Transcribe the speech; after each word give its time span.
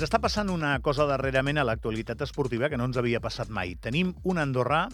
ens 0.00 0.06
està 0.06 0.16
passant 0.16 0.48
una 0.48 0.78
cosa 0.80 1.04
darrerament 1.04 1.58
a 1.60 1.64
l'actualitat 1.68 2.22
esportiva 2.24 2.70
que 2.72 2.78
no 2.80 2.86
ens 2.88 2.96
havia 2.96 3.18
passat 3.20 3.50
mai. 3.52 3.74
Tenim 3.84 4.14
un 4.24 4.38
andorrà 4.40 4.86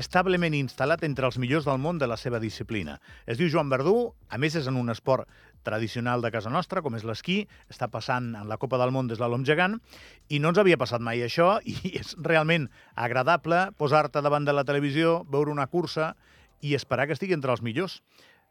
establement 0.00 0.54
instal·lat 0.56 1.04
entre 1.04 1.28
els 1.28 1.36
millors 1.36 1.66
del 1.68 1.76
món 1.76 1.98
de 2.00 2.08
la 2.08 2.16
seva 2.16 2.40
disciplina. 2.40 2.94
Es 3.28 3.36
diu 3.36 3.50
Joan 3.52 3.68
Verdú, 3.68 4.14
a 4.32 4.38
més 4.40 4.56
és 4.56 4.70
en 4.70 4.78
un 4.80 4.88
esport 4.88 5.28
tradicional 5.68 6.24
de 6.24 6.30
casa 6.32 6.48
nostra, 6.48 6.80
com 6.80 6.96
és 6.96 7.04
l'esquí, 7.04 7.42
està 7.68 7.90
passant 7.92 8.30
en 8.40 8.48
la 8.48 8.56
Copa 8.56 8.80
del 8.80 8.94
Món 8.94 9.12
des 9.12 9.20
de 9.20 9.28
l'Om 9.28 9.44
Gegant, 9.44 9.76
i 10.32 10.40
no 10.40 10.54
ens 10.54 10.62
havia 10.64 10.80
passat 10.80 11.04
mai 11.04 11.20
això, 11.26 11.58
i 11.68 11.76
és 12.00 12.16
realment 12.16 12.70
agradable 12.96 13.66
posar-te 13.76 14.24
davant 14.24 14.48
de 14.48 14.56
la 14.56 14.64
televisió, 14.64 15.26
veure 15.28 15.52
una 15.52 15.68
cursa 15.68 16.14
i 16.64 16.72
esperar 16.72 17.04
que 17.04 17.18
estigui 17.20 17.36
entre 17.36 17.52
els 17.52 17.60
millors 17.60 18.00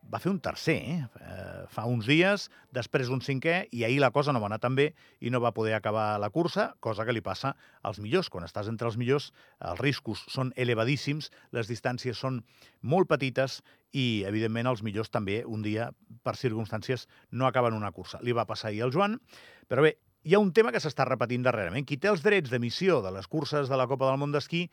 va 0.07 0.19
fer 0.23 0.31
un 0.31 0.39
tercer, 0.39 0.77
eh? 0.77 0.97
eh? 1.19 1.65
fa 1.73 1.85
uns 1.89 2.07
dies, 2.07 2.47
després 2.75 3.09
un 3.11 3.21
cinquè, 3.23 3.57
i 3.75 3.83
ahir 3.83 3.99
la 3.99 4.11
cosa 4.15 4.33
no 4.33 4.39
va 4.39 4.47
anar 4.47 4.59
tan 4.63 4.75
bé 4.77 4.91
i 5.19 5.31
no 5.33 5.41
va 5.43 5.53
poder 5.55 5.73
acabar 5.75 6.15
la 6.21 6.29
cursa, 6.31 6.69
cosa 6.79 7.05
que 7.05 7.15
li 7.15 7.23
passa 7.23 7.55
als 7.83 7.99
millors. 8.03 8.29
Quan 8.31 8.47
estàs 8.47 8.69
entre 8.71 8.87
els 8.87 8.97
millors, 8.99 9.31
els 9.59 9.81
riscos 9.83 10.23
són 10.31 10.53
elevadíssims, 10.55 11.31
les 11.51 11.67
distàncies 11.67 12.17
són 12.17 12.41
molt 12.81 13.09
petites 13.11 13.61
i, 13.91 14.23
evidentment, 14.27 14.69
els 14.71 14.83
millors 14.83 15.11
també, 15.11 15.41
un 15.45 15.63
dia, 15.65 15.91
per 16.23 16.37
circumstàncies, 16.39 17.07
no 17.31 17.47
acaben 17.47 17.75
una 17.75 17.91
cursa. 17.91 18.21
Li 18.23 18.35
va 18.35 18.47
passar 18.47 18.71
ahir 18.71 18.85
al 18.85 18.95
Joan, 18.95 19.19
però 19.67 19.83
bé, 19.83 19.97
hi 20.23 20.35
ha 20.35 20.43
un 20.43 20.53
tema 20.55 20.73
que 20.75 20.81
s'està 20.83 21.05
repetint 21.07 21.43
darrerament. 21.43 21.85
Qui 21.87 21.99
té 21.99 22.09
els 22.11 22.23
drets 22.23 22.51
d'emissió 22.51 23.01
de 23.03 23.11
les 23.15 23.27
curses 23.27 23.69
de 23.71 23.79
la 23.79 23.87
Copa 23.87 24.09
del 24.09 24.19
Món 24.19 24.33
d'Esquí, 24.35 24.65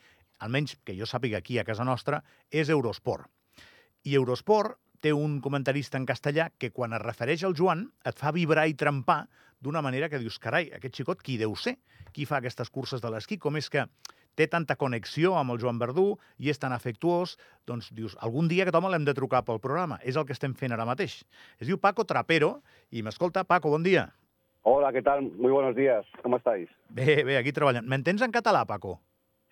almenys 0.43 0.75
que 0.83 0.95
jo 0.97 1.07
sàpiga 1.07 1.39
aquí 1.39 1.59
a 1.59 1.67
casa 1.67 1.85
nostra, 1.87 2.21
és 2.51 2.69
Eurosport. 2.69 3.29
I 4.05 4.17
Eurosport 4.19 4.75
té 5.01 5.13
un 5.13 5.39
comentarista 5.41 5.99
en 5.99 6.05
castellà 6.05 6.49
que 6.57 6.71
quan 6.71 6.93
es 6.93 7.01
refereix 7.03 7.43
al 7.43 7.55
Joan 7.57 7.87
et 8.05 8.19
fa 8.19 8.33
vibrar 8.35 8.67
i 8.67 8.75
trempar 8.77 9.25
d'una 9.61 9.81
manera 9.81 10.09
que 10.09 10.19
dius, 10.21 10.37
carai, 10.39 10.69
aquest 10.75 11.01
xicot 11.01 11.23
qui 11.23 11.39
deu 11.41 11.55
ser? 11.55 11.77
Qui 12.13 12.27
fa 12.29 12.39
aquestes 12.39 12.69
curses 12.69 13.01
de 13.01 13.11
l'esquí? 13.11 13.37
Com 13.41 13.57
és 13.59 13.69
que 13.71 13.85
té 14.35 14.47
tanta 14.51 14.75
connexió 14.75 15.33
amb 15.39 15.55
el 15.55 15.61
Joan 15.63 15.79
Verdú 15.79 16.05
i 16.37 16.51
és 16.51 16.59
tan 16.59 16.75
afectuós, 16.75 17.37
doncs 17.67 17.89
dius, 17.95 18.17
algun 18.19 18.49
dia 18.51 18.65
aquest 18.65 18.77
home 18.77 18.91
l'hem 18.91 19.07
de 19.07 19.15
trucar 19.15 19.43
pel 19.47 19.61
programa. 19.63 19.99
És 20.03 20.19
el 20.19 20.27
que 20.27 20.35
estem 20.35 20.53
fent 20.53 20.75
ara 20.75 20.87
mateix. 20.87 21.21
Es 21.59 21.67
diu 21.67 21.79
Paco 21.79 22.05
Trapero 22.05 22.59
i 22.91 23.03
m'escolta, 23.03 23.45
Paco, 23.47 23.71
bon 23.73 23.83
dia. 23.83 24.09
Hola, 24.67 24.91
¿qué 24.91 25.01
tal? 25.01 25.21
Muy 25.21 25.51
buenos 25.51 25.75
días. 25.75 26.05
¿Cómo 26.23 26.37
estáis? 26.37 26.69
Bé, 26.89 27.23
bé, 27.23 27.37
aquí 27.37 27.53
treballant. 27.53 27.85
M'entens 27.87 28.23
en 28.25 28.33
català, 28.33 28.65
Paco? 28.65 28.99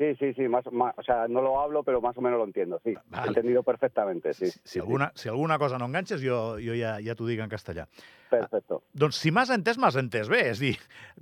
Sí, 0.04 0.16
sí, 0.20 0.34
sí, 0.34 0.48
más, 0.50 0.66
más, 0.72 0.94
o 0.98 1.04
sea, 1.04 1.28
no 1.30 1.42
lo 1.42 1.62
hablo, 1.62 1.82
pero 1.84 2.02
más 2.02 2.18
o 2.18 2.22
menos 2.22 2.38
lo 2.38 2.44
entiendo, 2.44 2.82
sí. 2.84 2.94
Vale. 3.06 3.23
He 3.23 3.28
entendido 3.30 3.64
perfectamente, 3.64 4.34
sí. 4.34 4.48
Si, 4.48 4.52
si, 4.52 4.59
sí, 4.66 4.80
alguna, 4.80 5.12
si 5.16 5.30
alguna 5.30 5.58
cosa 5.58 5.78
no 5.78 5.86
enganxes, 5.86 6.22
jo, 6.22 6.58
jo 6.59 6.76
ja, 6.76 6.98
ja 7.00 7.16
t'ho 7.16 7.28
dic 7.30 7.40
en 7.40 7.52
castellà. 7.52 7.86
sí. 7.94 8.04
Perfecto. 8.34 8.81
Doncs 8.92 9.20
si 9.22 9.31
m'has 9.31 9.52
entès, 9.54 9.78
m'has 9.80 9.96
entès 9.96 10.28
bé. 10.28 10.42
És 10.50 10.59
dir, 10.59 10.74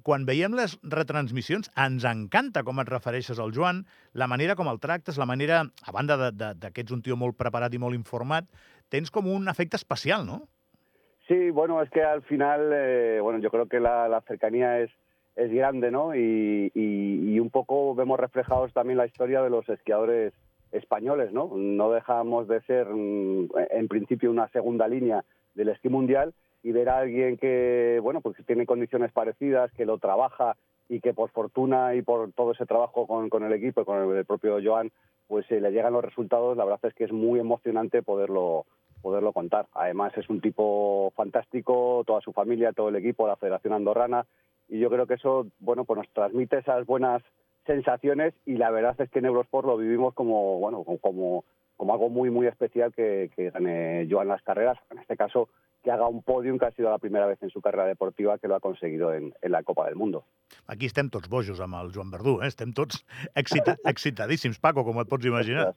quan 0.01 0.25
veiem 0.25 0.55
les 0.57 0.77
retransmissions, 0.81 1.69
ens 1.77 2.07
encanta 2.09 2.63
com 2.63 2.81
et 2.81 2.89
refereixes 2.89 3.37
al 3.37 3.53
Joan, 3.53 3.83
la 4.13 4.29
manera 4.31 4.55
com 4.55 4.71
el 4.71 4.79
tractes, 4.79 5.19
la 5.21 5.29
manera, 5.29 5.61
a 5.61 5.93
banda 5.93 6.17
de, 6.17 6.31
de, 6.31 6.53
de 6.55 6.71
que 6.71 6.81
ets 6.81 6.95
un 6.95 7.03
tio 7.05 7.19
molt 7.19 7.37
preparat 7.37 7.75
i 7.75 7.81
molt 7.83 7.99
informat, 7.99 8.49
tens 8.89 9.13
com 9.13 9.29
un 9.29 9.51
efecte 9.51 9.77
especial, 9.77 10.25
no? 10.25 10.47
Sí, 11.27 11.51
bueno, 11.51 11.81
es 11.83 11.89
que 11.91 12.01
al 12.01 12.23
final, 12.23 12.71
eh, 12.73 13.19
bueno, 13.21 13.39
yo 13.39 13.51
creo 13.51 13.67
que 13.67 13.79
la, 13.79 14.07
la 14.09 14.21
cercanía 14.21 14.79
es, 14.79 14.89
es 15.35 15.51
grande, 15.51 15.91
¿no? 15.91 16.15
Y, 16.15 16.71
y, 16.73 17.33
y 17.33 17.39
un 17.39 17.49
poco 17.49 17.95
vemos 17.95 18.19
reflejados 18.19 18.73
también 18.73 18.97
la 18.97 19.05
historia 19.05 19.41
de 19.41 19.49
los 19.49 19.67
esquiadores 19.69 20.33
españoles, 20.71 21.31
¿no? 21.33 21.51
No 21.55 21.91
dejamos 21.91 22.47
de 22.47 22.61
ser, 22.61 22.87
mm, 22.87 23.49
en 23.71 23.87
principio, 23.87 24.31
una 24.31 24.47
segunda 24.49 24.87
línea 24.87 25.23
del 25.55 25.69
esquí 25.69 25.89
mundial 25.89 26.33
y 26.63 26.71
ver 26.71 26.89
a 26.89 26.99
alguien 26.99 27.37
que, 27.37 27.99
bueno, 28.01 28.21
pues 28.21 28.37
tiene 28.45 28.65
condiciones 28.65 29.11
parecidas, 29.11 29.71
que 29.73 29.85
lo 29.85 29.97
trabaja 29.97 30.55
y 30.89 30.99
que 30.99 31.13
por 31.13 31.29
fortuna 31.31 31.95
y 31.95 32.01
por 32.01 32.31
todo 32.33 32.51
ese 32.51 32.65
trabajo 32.65 33.07
con, 33.07 33.29
con 33.29 33.43
el 33.43 33.53
equipo 33.53 33.81
y 33.81 33.85
con 33.85 34.15
el, 34.15 34.25
propio 34.25 34.59
Joan, 34.63 34.91
pues 35.27 35.49
eh, 35.51 35.61
le 35.61 35.71
llegan 35.71 35.93
los 35.93 36.03
resultados. 36.03 36.57
La 36.57 36.65
verdad 36.65 36.81
es 36.83 36.93
que 36.93 37.05
es 37.05 37.11
muy 37.11 37.39
emocionante 37.39 38.03
poderlo 38.03 38.65
poderlo 39.01 39.33
contar. 39.33 39.67
Además 39.73 40.13
es 40.17 40.29
un 40.29 40.41
tipo 40.41 41.11
fantástico, 41.15 42.03
toda 42.05 42.21
su 42.21 42.31
familia, 42.31 42.73
todo 42.73 42.89
el 42.89 42.95
equipo, 42.95 43.27
la 43.27 43.35
Federación 43.35 43.73
Andorrana, 43.73 44.25
y 44.69 44.79
yo 44.79 44.89
creo 44.89 45.05
que 45.05 45.15
eso, 45.15 45.47
bueno, 45.59 45.83
pues 45.83 45.97
nos 45.97 46.09
transmite 46.13 46.59
esas 46.59 46.85
buenas 46.85 47.21
sensaciones 47.65 48.33
y 48.45 48.55
la 48.55 48.71
verdad 48.71 48.99
es 48.99 49.09
que 49.09 49.19
en 49.19 49.25
Eurosport 49.25 49.67
lo 49.67 49.77
vivimos 49.77 50.13
como, 50.13 50.59
bueno, 50.59 50.83
como, 51.01 51.43
como 51.75 51.93
algo 51.93 52.09
muy, 52.09 52.29
muy 52.29 52.47
especial 52.47 52.93
que, 52.93 53.29
que 53.35 53.49
gane 53.49 54.07
Joan 54.09 54.29
las 54.29 54.41
carreras, 54.41 54.77
en 54.89 54.99
este 54.99 55.17
caso 55.17 55.49
que 55.83 55.91
haga 55.91 56.07
un 56.07 56.21
podium 56.21 56.59
que 56.59 56.65
ha 56.65 56.71
sido 56.71 56.89
la 56.89 56.99
primera 56.99 57.25
vez 57.25 57.41
en 57.41 57.49
su 57.49 57.61
carrera 57.61 57.85
deportiva 57.85 58.37
que 58.37 58.47
lo 58.47 58.55
ha 58.55 58.59
conseguido 58.59 59.13
en, 59.13 59.33
en 59.41 59.51
la 59.51 59.63
Copa 59.63 59.87
del 59.87 59.95
Mundo. 59.95 60.23
Aquí 60.67 60.85
estem 60.85 61.09
tots 61.09 61.29
bojos 61.31 61.59
amb 61.63 61.79
el 61.79 61.89
Joan 61.95 62.11
Verdú, 62.13 62.37
eh? 62.41 62.49
estem 62.51 62.73
tots 62.75 63.01
excita 63.35 63.77
excitadíssims, 63.91 64.59
Paco, 64.61 64.85
com 64.85 65.01
et 65.01 65.09
pots 65.09 65.25
imaginar. 65.25 65.71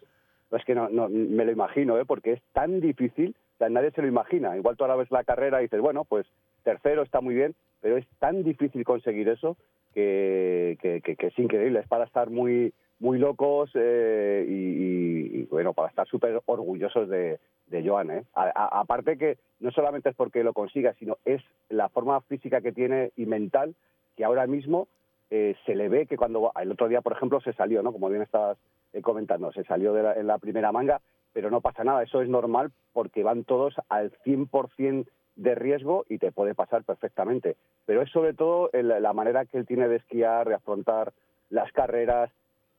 Es 0.56 0.64
que 0.64 0.74
no, 0.74 0.88
no, 0.88 1.08
me 1.08 1.44
lo 1.44 1.52
imagino, 1.52 1.98
¿eh? 1.98 2.04
porque 2.04 2.32
es 2.32 2.42
tan 2.52 2.80
difícil, 2.80 3.34
nadie 3.70 3.90
se 3.92 4.02
lo 4.02 4.08
imagina. 4.08 4.56
Igual 4.56 4.76
tú 4.76 4.84
ahora 4.84 4.96
ves 4.96 5.10
la 5.10 5.24
carrera 5.24 5.60
y 5.60 5.64
dices, 5.64 5.80
bueno, 5.80 6.04
pues 6.04 6.26
tercero 6.62 7.02
está 7.02 7.20
muy 7.20 7.34
bien, 7.34 7.54
pero 7.80 7.96
es 7.96 8.06
tan 8.18 8.42
difícil 8.42 8.84
conseguir 8.84 9.28
eso 9.28 9.56
que, 9.94 10.76
es 10.82 11.38
increíble. 11.38 11.80
Es 11.80 11.88
para 11.88 12.04
estar 12.04 12.30
muy, 12.30 12.72
muy 12.98 13.18
locos 13.18 13.70
eh, 13.74 14.44
y, 14.48 15.42
bueno, 15.44 15.72
para 15.72 15.88
estar 15.88 16.06
súper 16.06 16.40
orgullosos 16.46 17.08
de, 17.08 17.38
de 17.66 17.88
Joan. 17.88 18.10
¿eh? 18.10 18.24
Aparte 18.34 19.16
que 19.16 19.38
no 19.60 19.70
solamente 19.70 20.10
es 20.10 20.16
porque 20.16 20.44
lo 20.44 20.52
consiga, 20.52 20.94
sino 20.94 21.18
es 21.24 21.42
la 21.68 21.88
forma 21.88 22.20
física 22.22 22.60
que 22.60 22.72
tiene 22.72 23.12
y 23.16 23.26
mental 23.26 23.74
que 24.16 24.24
ahora 24.24 24.46
mismo 24.46 24.88
eh, 25.30 25.56
se 25.66 25.74
le 25.74 25.88
ve 25.88 26.06
que 26.06 26.16
cuando 26.16 26.52
el 26.60 26.70
otro 26.70 26.88
día, 26.88 27.00
por 27.00 27.12
ejemplo, 27.12 27.40
se 27.40 27.52
salió, 27.54 27.82
¿no? 27.82 27.92
Como 27.92 28.08
bien 28.08 28.22
estabas 28.22 28.58
comentando, 29.02 29.52
se 29.52 29.64
salió 29.64 29.92
de 29.92 30.02
la, 30.02 30.12
en 30.14 30.26
la 30.26 30.38
primera 30.38 30.72
manga, 30.72 31.00
pero 31.32 31.50
no 31.50 31.60
pasa 31.60 31.84
nada, 31.84 32.02
eso 32.02 32.22
es 32.22 32.28
normal 32.28 32.70
porque 32.92 33.22
van 33.24 33.44
todos 33.44 33.74
al 33.88 34.12
100% 34.24 35.06
de 35.36 35.54
riesgo 35.54 36.06
y 36.08 36.18
te 36.18 36.32
puede 36.32 36.54
pasar 36.54 36.84
perfectamente. 36.84 37.56
Pero 37.86 38.02
es 38.02 38.10
sobre 38.10 38.34
todo 38.34 38.70
el, 38.72 38.88
la 38.88 39.12
manera 39.12 39.44
que 39.44 39.58
él 39.58 39.66
tiene 39.66 39.88
de 39.88 39.96
esquiar, 39.96 40.48
de 40.48 40.54
afrontar 40.54 41.12
las 41.50 41.70
carreras, 41.72 42.30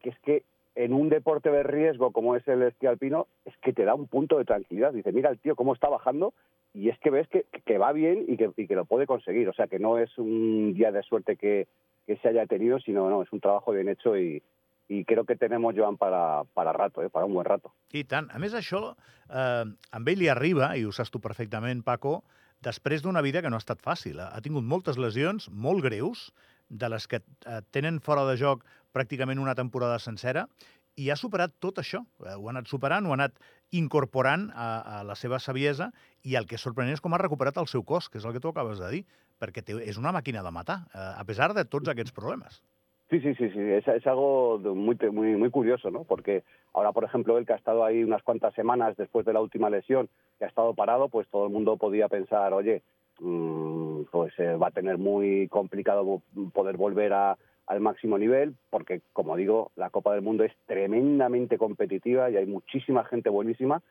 que 0.01 0.09
es 0.09 0.19
que 0.19 0.43
en 0.75 0.93
un 0.93 1.09
deporte 1.09 1.51
de 1.51 1.63
riesgo 1.63 2.11
como 2.11 2.35
es 2.35 2.47
el 2.47 2.61
esquí 2.63 2.87
alpino, 2.87 3.27
es 3.45 3.55
que 3.57 3.73
te 3.73 3.85
da 3.85 3.93
un 3.93 4.07
punto 4.07 4.37
de 4.37 4.45
tranquilidad. 4.45 4.93
Dice, 4.93 5.11
mira 5.11 5.29
el 5.29 5.39
tío 5.39 5.55
cómo 5.55 5.73
está 5.73 5.89
bajando 5.89 6.33
y 6.73 6.89
es 6.89 6.99
que 6.99 7.09
ves 7.09 7.27
que, 7.27 7.45
que 7.65 7.77
va 7.77 7.93
bien 7.93 8.25
y 8.27 8.37
que, 8.37 8.51
y 8.57 8.67
que, 8.67 8.75
lo 8.75 8.85
puede 8.85 9.05
conseguir. 9.05 9.47
O 9.47 9.53
sea, 9.53 9.67
que 9.67 9.79
no 9.79 9.97
es 9.97 10.17
un 10.17 10.73
día 10.73 10.91
de 10.91 11.03
suerte 11.03 11.37
que, 11.37 11.67
que 12.05 12.17
se 12.17 12.27
haya 12.27 12.45
tenido, 12.45 12.79
sino 12.79 13.09
no, 13.09 13.21
es 13.21 13.31
un 13.31 13.39
trabajo 13.39 13.71
bien 13.71 13.89
hecho 13.89 14.17
y, 14.17 14.41
i 14.89 15.03
crec 15.07 15.25
que 15.27 15.37
tenem 15.39 15.65
Joan 15.75 15.97
para, 15.97 16.43
para 16.53 16.73
rato, 16.73 17.01
eh, 17.01 17.09
para 17.09 17.25
un 17.25 17.33
buen 17.33 17.45
rato. 17.45 17.73
I 17.91 18.03
tant. 18.03 18.29
A 18.31 18.39
més, 18.39 18.53
això 18.53 18.95
eh, 19.29 19.65
amb 19.91 20.09
ell 20.09 20.19
li 20.19 20.29
arriba, 20.29 20.75
i 20.77 20.85
ho 20.85 20.91
saps 20.93 21.11
tu 21.11 21.21
perfectament, 21.21 21.83
Paco, 21.83 22.23
després 22.61 23.01
d'una 23.01 23.23
vida 23.25 23.41
que 23.41 23.49
no 23.49 23.57
ha 23.57 23.63
estat 23.63 23.81
fàcil. 23.81 24.19
Ha 24.21 24.41
tingut 24.41 24.63
moltes 24.63 24.97
lesions 24.97 25.49
molt 25.49 25.83
greus, 25.85 26.31
de 26.69 26.89
les 26.89 27.05
que 27.07 27.21
eh, 27.21 27.61
tenen 27.71 27.99
fora 28.01 28.25
de 28.25 28.37
joc 28.41 28.63
pràcticament 28.95 29.41
una 29.41 29.55
temporada 29.57 29.99
sencera, 29.99 30.47
i 30.95 31.09
ha 31.11 31.17
superat 31.19 31.53
tot 31.59 31.81
això. 31.81 32.01
Eh, 32.23 32.33
ho 32.33 32.47
ha 32.47 32.53
anat 32.53 32.69
superant, 32.71 33.05
ho 33.05 33.13
ha 33.13 33.19
anat 33.19 33.37
incorporant 33.75 34.47
a, 34.53 34.69
a 34.99 35.03
la 35.03 35.17
seva 35.19 35.39
saviesa, 35.43 35.91
i 36.23 36.37
el 36.39 36.47
que 36.47 36.57
és 36.57 36.63
sorprenent 36.63 36.95
és 36.95 37.03
com 37.03 37.13
ha 37.13 37.21
recuperat 37.21 37.57
el 37.61 37.69
seu 37.71 37.83
cos, 37.83 38.09
que 38.09 38.21
és 38.21 38.25
el 38.25 38.35
que 38.35 38.41
tu 38.43 38.53
acabes 38.53 38.79
de 38.81 38.91
dir, 38.93 39.03
perquè 39.41 39.65
té, 39.65 39.75
és 39.83 39.99
una 40.01 40.13
màquina 40.15 40.45
de 40.45 40.53
matar, 40.55 40.83
eh, 40.93 41.11
a 41.19 41.25
pesar 41.27 41.53
de 41.57 41.65
tots 41.65 41.91
aquests 41.91 42.15
problemes. 42.15 42.61
Sí, 43.09 43.19
sí, 43.19 43.35
sí, 43.35 43.49
sí. 43.51 43.59
Es, 43.59 43.87
algo 44.07 44.57
muy, 44.57 44.97
muy, 45.11 45.35
muy 45.35 45.49
curioso, 45.51 45.91
¿no? 45.91 46.03
Porque 46.03 46.43
ahora, 46.73 46.91
por 46.91 47.03
ejemplo, 47.03 47.37
él 47.37 47.45
que 47.45 47.53
ha 47.53 47.57
estado 47.57 47.85
ahí 47.85 48.03
unas 48.03 48.23
cuantas 48.23 48.53
semanas 48.55 48.97
después 48.97 49.25
de 49.25 49.33
la 49.33 49.41
última 49.41 49.69
lesión, 49.69 50.09
que 50.39 50.45
ha 50.45 50.47
estado 50.47 50.73
parado, 50.73 51.09
pues 51.09 51.27
todo 51.29 51.45
el 51.45 51.53
mundo 51.53 51.77
podía 51.77 52.07
pensar, 52.07 52.53
oye, 52.53 52.81
mmm, 53.19 54.03
pues 54.11 54.33
eh, 54.39 54.55
va 54.55 54.67
a 54.67 54.71
tener 54.71 54.97
muy 54.97 55.47
complicado 55.49 56.21
poder 56.51 56.77
volver 56.77 57.13
a, 57.13 57.37
al 57.67 57.79
máximo 57.79 58.17
nivel, 58.17 58.55
porque, 58.71 59.01
como 59.13 59.35
digo, 59.35 59.71
la 59.75 59.91
Copa 59.91 60.13
del 60.13 60.23
Mundo 60.23 60.43
es 60.43 60.53
tremendamente 60.65 61.57
competitiva 61.59 62.29
y 62.29 62.37
hay 62.37 62.45
muchísima 62.47 63.03
gente 63.05 63.29
buenísima, 63.29 63.83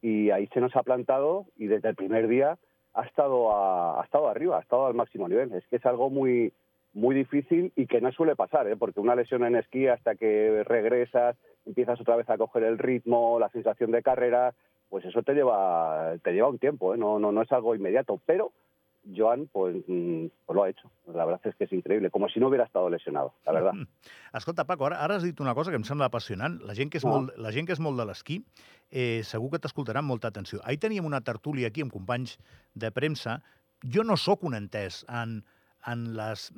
y 0.00 0.30
ahí 0.30 0.46
se 0.48 0.60
nos 0.60 0.76
ha 0.76 0.82
plantado 0.82 1.46
y 1.56 1.66
desde 1.66 1.88
el 1.88 1.94
primer 1.94 2.28
día 2.28 2.58
ha 2.92 3.02
estado, 3.02 3.52
a, 3.52 4.00
ha 4.00 4.04
estado 4.04 4.28
arriba, 4.28 4.58
ha 4.58 4.60
estado 4.60 4.86
al 4.86 4.94
máximo 4.94 5.28
nivel. 5.28 5.52
Es 5.52 5.66
que 5.68 5.76
es 5.76 5.86
algo 5.86 6.10
muy, 6.10 6.52
muy 6.94 7.14
difícil 7.14 7.72
y 7.76 7.86
que 7.86 8.00
no 8.00 8.10
suele 8.12 8.36
pasar, 8.36 8.66
¿eh? 8.68 8.76
porque 8.76 9.00
una 9.00 9.14
lesión 9.16 9.44
en 9.44 9.56
esquí 9.56 9.88
hasta 9.88 10.14
que 10.14 10.62
regresas, 10.64 11.36
empiezas 11.66 12.00
otra 12.00 12.16
vez 12.16 12.30
a 12.30 12.38
coger 12.38 12.62
el 12.62 12.78
ritmo, 12.78 13.38
la 13.38 13.50
sensación 13.50 13.90
de 13.90 14.02
carrera, 14.02 14.54
pues 14.88 15.04
eso 15.04 15.22
te 15.22 15.34
lleva, 15.34 16.14
te 16.22 16.32
lleva 16.32 16.48
un 16.48 16.58
tiempo, 16.58 16.94
¿eh? 16.94 16.96
no, 16.96 17.18
no, 17.18 17.32
no 17.32 17.42
es 17.42 17.50
algo 17.52 17.74
inmediato, 17.74 18.20
pero 18.24 18.52
Joan 19.14 19.48
pues, 19.52 19.76
pues, 19.86 20.56
lo 20.56 20.62
ha 20.62 20.70
hecho. 20.70 20.90
La 21.12 21.26
verdad 21.26 21.40
es 21.44 21.54
que 21.56 21.64
és 21.66 21.72
increïble, 21.76 22.08
com 22.10 22.24
si 22.32 22.40
no 22.40 22.48
hubiera 22.48 22.64
estado 22.64 22.88
lesionado, 22.88 23.34
la 23.44 23.52
verdad. 23.52 23.72
Escolta, 24.32 24.64
Paco, 24.64 24.86
ara, 24.86 24.96
ara 25.04 25.16
has 25.16 25.22
dit 25.26 25.40
una 25.44 25.52
cosa 25.54 25.70
que 25.70 25.76
em 25.76 25.84
sembla 25.84 26.06
apassionant. 26.08 26.56
La 26.64 26.74
gent 26.74 26.88
que 26.90 26.96
és, 26.98 27.04
Ah. 27.04 27.10
molt, 27.12 27.36
la 27.36 27.52
gent 27.52 27.66
que 27.68 27.74
és 27.76 27.80
molt 27.84 27.98
de 28.00 28.06
l'esquí 28.08 28.38
eh, 28.90 29.20
segur 29.22 29.50
que 29.52 29.60
t'escoltarà 29.60 30.00
amb 30.00 30.08
molta 30.08 30.28
atenció. 30.32 30.60
Ahir 30.64 30.80
teníem 30.80 31.04
una 31.04 31.20
tertúlia 31.20 31.68
aquí 31.68 31.82
amb 31.84 31.92
companys 31.92 32.38
de 32.72 32.90
premsa. 32.90 33.42
Jo 33.84 34.04
no 34.04 34.16
sóc 34.16 34.42
un 34.42 34.54
entès 34.56 35.04
en 35.12 35.42
en 35.90 36.06
les 36.16 36.48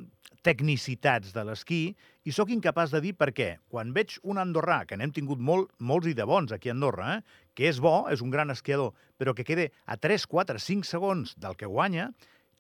tecnicitats 0.47 1.33
de 1.35 1.43
l'esquí 1.47 1.81
i 2.27 2.35
sóc 2.35 2.53
incapaç 2.55 2.93
de 2.95 3.01
dir 3.03 3.15
per 3.19 3.33
què. 3.35 3.49
Quan 3.73 3.93
veig 3.97 4.17
un 4.23 4.39
andorrà, 4.43 4.85
que 4.87 4.99
n'hem 4.99 5.13
tingut 5.15 5.43
molt, 5.43 5.73
molts 5.79 6.11
i 6.11 6.15
de 6.15 6.27
bons 6.29 6.55
aquí 6.55 6.71
a 6.71 6.77
Andorra, 6.77 7.17
eh? 7.17 7.43
que 7.57 7.67
és 7.71 7.81
bo, 7.83 8.07
és 8.13 8.23
un 8.23 8.31
gran 8.31 8.53
esquiador, 8.55 8.95
però 9.19 9.35
que 9.35 9.47
quede 9.49 9.71
a 9.87 9.97
3, 9.97 10.27
4, 10.31 10.63
5 10.63 10.87
segons 10.87 11.35
del 11.43 11.57
que 11.59 11.71
guanya, 11.71 12.11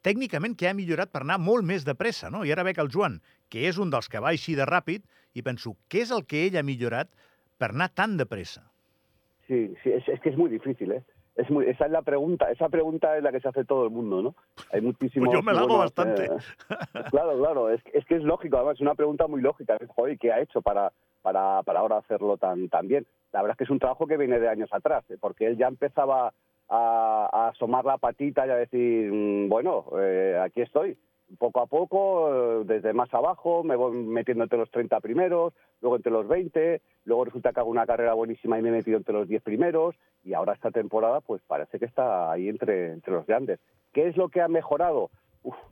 tècnicament 0.06 0.54
que 0.58 0.68
ha 0.70 0.76
millorat 0.76 1.12
per 1.12 1.22
anar 1.24 1.38
molt 1.42 1.66
més 1.66 1.84
de 1.86 1.94
pressa, 1.98 2.30
no? 2.30 2.44
I 2.46 2.54
ara 2.54 2.64
veig 2.66 2.78
el 2.82 2.90
Joan, 2.94 3.20
que 3.50 3.66
és 3.68 3.78
un 3.82 3.90
dels 3.90 4.08
que 4.10 4.22
va 4.22 4.32
així 4.34 4.54
de 4.58 4.66
ràpid, 4.66 5.04
i 5.34 5.42
penso, 5.46 5.74
què 5.90 6.06
és 6.06 6.14
el 6.14 6.24
que 6.26 6.46
ell 6.46 6.58
ha 6.58 6.66
millorat 6.66 7.10
per 7.58 7.72
anar 7.72 7.90
tan 7.94 8.16
de 8.16 8.26
pressa? 8.26 8.64
Sí, 9.46 9.74
sí, 9.82 9.92
es, 9.94 10.08
es 10.08 10.20
que 10.20 10.30
es 10.30 10.36
muy 10.36 10.50
difícil, 10.50 10.92
¿eh? 10.92 11.02
Es 11.36 11.50
muy, 11.50 11.66
esa 11.66 11.84
es 11.84 11.90
la 11.90 12.00
pregunta, 12.00 12.50
esa 12.50 12.70
pregunta 12.70 13.16
es 13.16 13.22
la 13.22 13.30
que 13.30 13.40
se 13.40 13.48
hace 13.48 13.64
todo 13.64 13.84
el 13.84 13.90
mundo, 13.90 14.22
¿no? 14.22 14.34
Hay 14.72 14.80
muchísimos... 14.80 15.28
Pues 15.28 15.38
yo 15.38 15.42
me 15.42 15.52
la 15.52 15.60
hago 15.60 15.78
bastante. 15.78 16.24
Eh, 16.24 16.28
claro, 17.10 17.38
claro, 17.38 17.70
es, 17.70 17.82
es, 17.92 18.06
que 18.06 18.16
es 18.16 18.22
lógico, 18.22 18.56
además 18.56 18.76
es 18.76 18.80
una 18.80 18.94
pregunta 18.94 19.26
muy 19.26 19.42
lógica. 19.42 19.76
Joder, 19.88 20.18
¿qué 20.18 20.32
ha 20.32 20.40
hecho 20.40 20.62
para, 20.62 20.92
para, 21.20 21.62
para 21.62 21.80
ahora 21.80 21.98
hacerlo 21.98 22.38
tan, 22.38 22.70
tan 22.70 22.88
bien? 22.88 23.06
La 23.32 23.42
verdad 23.42 23.54
es 23.54 23.58
que 23.58 23.64
es 23.64 23.70
un 23.70 23.78
trabajo 23.78 24.06
que 24.06 24.16
viene 24.16 24.40
de 24.40 24.48
años 24.48 24.70
atrás, 24.72 25.04
¿eh? 25.10 25.18
porque 25.20 25.46
él 25.46 25.58
ya 25.58 25.68
empezaba 25.68 26.32
a, 26.68 27.30
a, 27.30 27.48
asomar 27.48 27.84
la 27.84 27.98
patita 27.98 28.46
y 28.46 28.50
a 28.50 28.56
decir, 28.56 29.12
mm, 29.12 29.48
bueno, 29.50 29.84
eh, 30.00 30.40
aquí 30.42 30.62
estoy 30.62 30.96
poco 31.38 31.61
a 31.61 31.67
poco, 31.67 32.61
eh, 32.61 32.64
desde 32.64 32.93
más 32.93 33.12
abajo, 33.12 33.64
me 33.64 33.76
voy 33.76 33.96
metiendo 33.96 34.44
entre 34.44 34.58
los 34.58 34.70
30 34.70 35.00
primeros, 35.00 35.55
luego 35.81 35.96
entre 35.96 36.12
los 36.12 36.28
20, 36.28 36.81
luego 37.05 37.25
resulta 37.25 37.52
que 37.52 37.61
hago 37.61 37.70
una 37.70 37.87
carrera 37.87 38.14
buenísima 38.14 38.58
y 38.58 38.62
me 38.62 38.69
he 38.69 38.73
metido 38.73 38.96
entre 38.96 39.14
los 39.14 39.28
10 39.28 39.43
primeros, 39.43 39.96
y 40.25 40.34
ahora 40.34 40.55
esta 40.55 40.70
temporada 40.70 41.20
pues 41.20 41.43
parece 41.46 41.78
que 41.78 41.84
está 41.84 42.31
ahí 42.31 42.49
entre, 42.49 42.93
entre 42.93 43.12
los 43.12 43.26
grandes. 43.26 43.61
¿Qué 43.93 44.08
es 44.08 44.17
lo 44.17 44.28
que 44.28 44.40
ha 44.40 44.49
mejorado? 44.49 45.11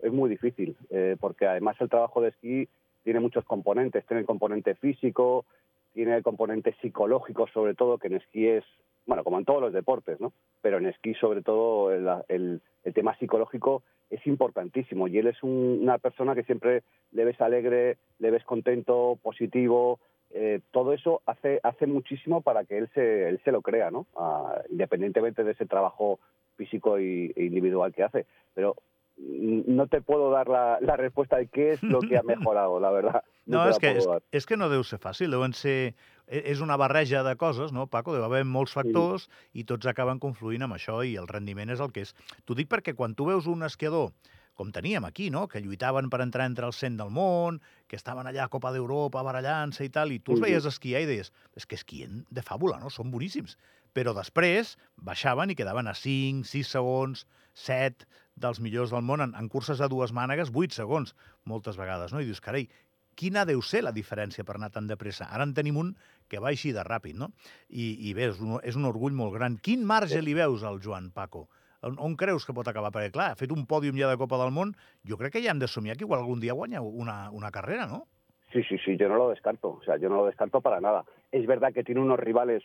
Es 0.03 0.12
muy 0.12 0.31
difícil, 0.31 0.77
eh, 0.91 1.17
porque 1.21 1.47
además 1.47 1.77
el 1.81 1.89
trabajo 1.89 2.21
de 2.21 2.29
esquí 2.29 2.69
tiene 3.03 3.21
muchos 3.21 3.45
componentes, 3.45 4.06
tiene 4.06 4.21
el 4.21 4.27
componente 4.27 4.75
físico, 4.75 5.45
tiene 5.93 6.17
el 6.17 6.23
componente 6.23 6.75
psicológico 6.81 7.47
sobre 7.49 7.75
todo, 7.75 7.99
que 7.99 8.09
en 8.09 8.15
esquí 8.15 8.49
es, 8.49 8.65
bueno, 9.06 9.23
como 9.23 9.39
en 9.39 9.45
todos 9.45 9.61
los 9.61 9.73
deportes, 9.73 10.21
¿no? 10.21 10.33
Pero 10.62 10.79
en 10.79 10.87
esquí 10.87 11.15
sobre 11.15 11.43
todo 11.43 11.93
el, 11.93 12.61
el 12.85 12.95
tema 12.95 13.17
psicológico 13.19 13.83
es 14.11 14.27
importantísimo 14.27 15.09
y 15.09 15.19
él 15.19 15.27
es 15.27 15.43
un, 15.43 15.79
una 15.83 15.99
persona 15.99 16.35
que 16.35 16.45
siempre 16.45 16.83
le 17.12 17.25
ves 17.25 17.41
alegre, 17.41 17.97
le 18.19 18.31
ves 18.31 18.45
contento, 18.45 19.19
positivo, 19.23 19.99
eh, 20.31 20.61
todo 20.73 20.93
eso 20.93 21.23
hace, 21.27 21.61
hace 21.62 21.87
muchísimo 21.87 22.41
para 22.41 22.65
que 22.65 22.79
él 22.79 22.89
se, 22.93 23.29
él 23.29 23.41
se 23.45 23.53
lo 23.53 23.62
crea, 23.62 23.91
¿no? 23.91 24.06
Ah, 24.17 24.62
independientemente 24.69 25.45
de 25.45 25.53
ese 25.53 25.67
trabajo 25.67 26.19
físico 26.56 26.99
e 26.99 27.33
individual 27.37 27.93
que 27.95 28.03
hace. 28.03 28.27
Pero 28.55 28.75
no 29.16 29.87
te 29.87 30.00
puedo 30.00 30.31
dar 30.31 30.49
la, 30.49 30.78
la 30.81 30.96
respuesta 30.96 31.37
de 31.37 31.46
qué 31.46 31.72
es 31.72 31.82
lo 31.82 32.00
que 32.00 32.19
ha 32.19 32.22
mejorado, 32.34 32.81
la 32.81 32.90
verdad. 32.90 33.22
No, 33.46 33.64
no 33.64 33.70
és, 33.70 33.78
que, 33.78 33.93
és, 33.99 34.06
és 34.32 34.46
que 34.49 34.56
no 34.56 34.70
deu 34.72 34.82
ser 34.87 34.99
fàcil, 35.02 35.31
deuen 35.34 35.55
ser... 35.55 35.94
E, 36.25 36.40
És 36.49 36.62
una 36.64 36.78
barreja 36.81 37.20
de 37.22 37.34
coses, 37.37 37.75
no, 37.76 37.87
Paco? 37.93 38.14
Deu 38.16 38.25
haver 38.25 38.46
molts 38.49 38.72
factors 38.72 39.26
sí. 39.26 39.61
i 39.61 39.64
tots 39.69 39.87
acaben 39.87 40.22
confluint 40.22 40.64
amb 40.64 40.78
això 40.78 41.02
i 41.05 41.19
el 41.20 41.28
rendiment 41.28 41.69
és 41.70 41.82
el 41.84 41.93
que 41.93 42.06
és. 42.06 42.14
T'ho 42.49 42.56
dic 42.56 42.70
perquè 42.72 42.94
quan 42.96 43.12
tu 43.14 43.28
veus 43.28 43.46
un 43.46 43.62
esquiador 43.69 44.08
com 44.55 44.70
teníem 44.72 45.05
aquí, 45.05 45.28
no? 45.34 45.49
que 45.50 45.60
lluitaven 45.60 46.08
per 46.10 46.22
entrar 46.22 46.46
entre 46.46 46.67
el 46.67 46.72
cent 46.72 46.96
del 46.96 47.10
món, 47.10 47.60
que 47.90 47.99
estaven 47.99 48.31
allà 48.31 48.46
a 48.46 48.52
Copa 48.52 48.70
d'Europa 48.72 49.25
barallant-se 49.26 49.84
i 49.84 49.90
tal, 49.93 50.14
i 50.14 50.20
tu 50.22 50.37
els 50.37 50.44
veies 50.44 50.69
esquiar 50.70 51.02
i 51.02 51.08
deies, 51.10 51.32
és 51.58 51.67
que 51.67 51.76
esquien 51.76 52.22
de 52.31 52.44
fàbula, 52.46 52.78
no? 52.81 52.90
Són 52.90 53.10
boníssims. 53.10 53.58
Però 53.94 54.14
després 54.14 54.76
baixaven 54.96 55.50
i 55.50 55.58
quedaven 55.58 55.90
a 55.90 55.94
5, 55.99 56.46
6 56.50 56.70
segons, 56.78 57.26
7 57.67 58.06
dels 58.36 58.60
millors 58.60 58.90
del 58.94 59.04
món, 59.06 59.22
en, 59.25 59.34
en 59.38 59.48
curses 59.48 59.81
a 59.81 59.88
dues 59.88 60.12
mànegues, 60.12 60.50
8 60.54 60.81
segons, 60.81 61.14
moltes 61.44 61.78
vegades, 61.81 62.12
no? 62.12 62.22
I 62.22 62.28
dius, 62.28 62.42
carai, 62.44 62.66
quina 63.14 63.44
deu 63.46 63.62
ser 63.62 63.84
la 63.86 63.94
diferència 63.94 64.44
per 64.44 64.56
anar 64.58 64.72
tan 64.75 64.88
de 64.90 64.96
pressa? 64.98 65.28
Ara 65.31 65.46
en 65.46 65.54
tenim 65.54 65.78
un 65.81 65.92
que 66.31 66.40
va 66.42 66.50
així 66.50 66.72
de 66.75 66.82
ràpid, 66.86 67.19
no? 67.19 67.31
I, 67.69 67.92
i 68.08 68.14
bé, 68.16 68.31
és 68.32 68.40
un, 68.42 68.56
és 68.62 68.78
un 68.78 68.88
orgull 68.90 69.14
molt 69.14 69.36
gran. 69.36 69.58
Quin 69.62 69.84
marge 69.86 70.22
li 70.22 70.34
veus 70.34 70.64
al 70.66 70.81
Joan, 70.82 71.12
Paco? 71.14 71.46
On, 71.84 71.98
on 72.00 72.16
creus 72.16 72.46
que 72.48 72.54
pot 72.56 72.69
acabar? 72.69 72.90
Perquè, 72.94 73.12
clar, 73.14 73.31
ha 73.32 73.38
fet 73.38 73.52
un 73.52 73.66
pòdium 73.69 73.98
ja 74.00 74.08
de 74.10 74.19
Copa 74.20 74.40
del 74.40 74.54
Món, 74.56 74.72
jo 75.08 75.19
crec 75.20 75.36
que 75.36 75.44
ja 75.44 75.52
hem 75.52 75.60
de 75.60 75.69
somiar 75.69 75.98
que 75.98 76.06
igual 76.08 76.25
algun 76.25 76.40
dia 76.40 76.56
guanya 76.56 76.81
una, 76.81 77.31
una 77.31 77.52
carrera, 77.52 77.86
¿no? 77.86 78.06
Sí, 78.52 78.62
sí, 78.69 78.78
sí, 78.84 78.96
yo 78.96 79.08
no 79.08 79.16
lo 79.16 79.31
descarto, 79.31 79.78
o 79.81 79.82
sea, 79.82 79.96
yo 79.96 80.08
no 80.08 80.16
lo 80.16 80.26
descarto 80.26 80.60
para 80.60 80.81
nada. 80.81 81.04
Es 81.32 81.44
verdad 81.46 81.72
que 81.72 81.82
tiene 81.82 82.00
unos 82.00 82.20
rivales 82.20 82.62